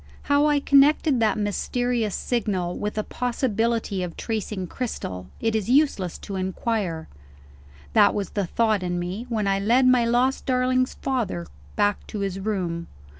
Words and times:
How 0.23 0.47
I 0.47 0.59
connected 0.59 1.19
that 1.19 1.37
mysterious 1.37 2.15
signal 2.15 2.75
with 2.75 2.97
a 2.97 3.03
possibility 3.03 4.01
of 4.01 4.17
tracing 4.17 4.65
Cristel, 4.65 5.27
it 5.39 5.53
is 5.55 5.69
useless 5.69 6.17
to 6.25 6.37
inquire. 6.37 7.07
That 7.93 8.15
was 8.15 8.31
the 8.31 8.47
thought 8.47 8.81
in 8.81 8.97
me, 8.97 9.27
when 9.29 9.45
I 9.47 9.59
led 9.59 9.85
my 9.85 10.03
lost 10.05 10.47
darling's 10.47 10.95
father 10.95 11.45
back 11.75 12.07
to 12.07 12.21
his 12.21 12.39
room. 12.39 12.87